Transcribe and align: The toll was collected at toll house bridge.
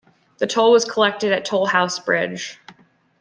The 0.39 0.47
toll 0.47 0.71
was 0.71 0.83
collected 0.83 1.31
at 1.31 1.45
toll 1.45 1.67
house 1.67 1.99
bridge. 1.99 2.59